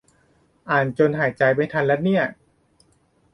[0.69, 2.23] อ่านจนหายใจไม่ทันละเนี่ย